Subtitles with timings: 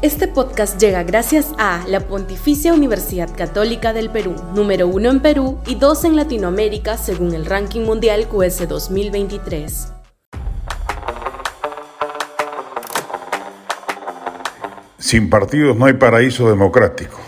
[0.00, 5.58] Este podcast llega gracias a la Pontificia Universidad Católica del Perú, número uno en Perú
[5.66, 9.92] y dos en Latinoamérica según el ranking mundial QS 2023.
[14.98, 17.18] Sin partidos no hay paraíso democrático.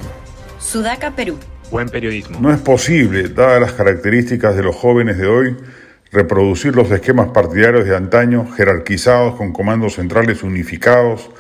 [0.61, 1.39] Sudaca, Perú.
[1.73, 2.39] Buen periodismo.
[2.41, 5.57] No es posible, dadas las características de los jóvenes de hoy,
[6.13, 11.31] reproducir los esquemas partidarios de antaño, jerarquizados con comandos centrales unificados,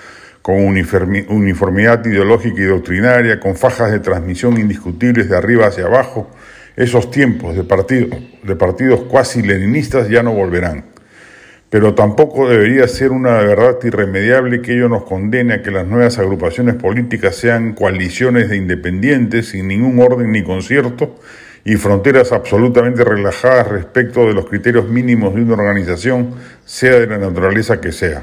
[0.43, 6.30] con uniformidad ideológica y doctrinaria, con fajas de transmisión indiscutibles de arriba hacia abajo,
[6.77, 7.62] esos tiempos de,
[8.42, 10.84] de partidos cuasi leninistas ya no volverán.
[11.68, 16.18] Pero tampoco debería ser una verdad irremediable que ello nos condene a que las nuevas
[16.18, 21.16] agrupaciones políticas sean coaliciones de independientes sin ningún orden ni concierto
[21.65, 26.34] y fronteras absolutamente relajadas respecto de los criterios mínimos de una organización,
[26.65, 28.23] sea de la naturaleza que sea.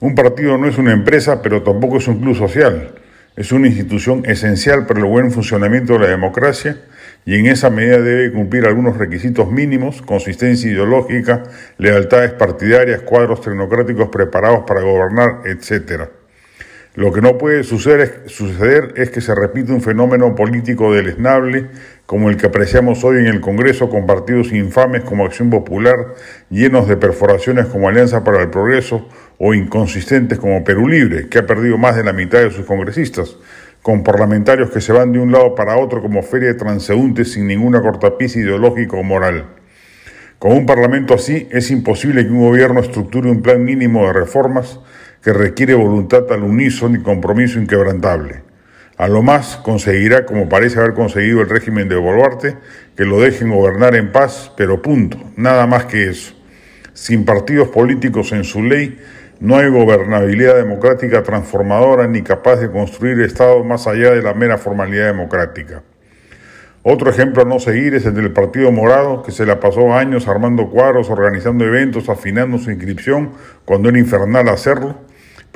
[0.00, 2.94] Un partido no es una empresa, pero tampoco es un club social.
[3.34, 6.76] Es una institución esencial para el buen funcionamiento de la democracia
[7.24, 11.42] y en esa medida debe cumplir algunos requisitos mínimos, consistencia ideológica,
[11.78, 16.08] lealtades partidarias, cuadros tecnocráticos preparados para gobernar, etc.
[16.98, 18.24] Lo que no puede suceder
[18.96, 21.68] es, que se repita un fenómeno político deleznable
[22.06, 25.94] como el que apreciamos hoy en el Congreso con partidos infames como Acción Popular,
[26.50, 29.06] llenos de perforaciones como Alianza para el Progreso
[29.38, 33.36] o inconsistentes como Perú Libre, que ha perdido más de la mitad de sus congresistas,
[33.80, 37.46] con parlamentarios que se van de un lado para otro como feria de transeúntes sin
[37.46, 39.44] ninguna cortapisa ideológica o moral.
[40.40, 44.80] Con un parlamento así es imposible que un gobierno estructure un plan mínimo de reformas
[45.22, 48.42] que requiere voluntad al unísono y compromiso inquebrantable.
[48.96, 52.56] A lo más conseguirá, como parece haber conseguido el régimen de Boluarte,
[52.96, 56.34] que lo dejen gobernar en paz, pero punto, nada más que eso.
[56.94, 58.98] Sin partidos políticos en su ley,
[59.38, 64.58] no hay gobernabilidad democrática transformadora ni capaz de construir Estado más allá de la mera
[64.58, 65.82] formalidad democrática.
[66.82, 70.26] Otro ejemplo a no seguir es el del Partido Morado, que se la pasó años
[70.26, 73.30] armando cuadros, organizando eventos, afinando su inscripción,
[73.64, 74.96] cuando era infernal hacerlo,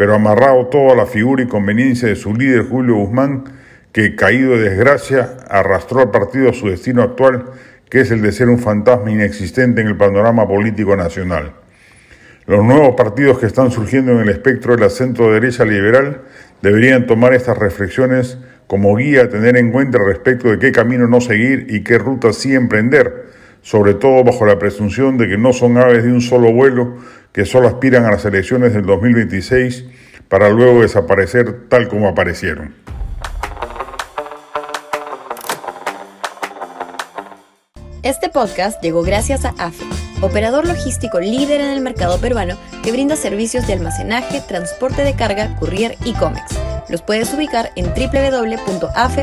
[0.02, 3.44] pero amarrado todo a la figura y conveniencia de su líder Julio Guzmán,
[3.92, 7.44] que caído de desgracia arrastró al partido a su destino actual,
[7.88, 11.52] que es el de ser un fantasma inexistente en el panorama político nacional.
[12.46, 16.22] Los nuevos partidos que están surgiendo en el espectro de la centro-derecha liberal
[16.62, 21.20] deberían tomar estas reflexiones como guía a tener en cuenta respecto de qué camino no
[21.20, 23.26] seguir y qué ruta sí emprender,
[23.62, 26.98] sobre todo bajo la presunción de que no son aves de un solo vuelo,
[27.32, 29.86] que solo aspiran a las elecciones del 2026
[30.28, 32.74] para luego desaparecer tal como aparecieron.
[38.02, 39.84] Este podcast llegó gracias a AFE,
[40.22, 45.56] operador logístico líder en el mercado peruano que brinda servicios de almacenaje, transporte de carga,
[45.60, 46.58] courier y cómics.
[46.88, 49.22] Los puedes ubicar en www.afe.pe.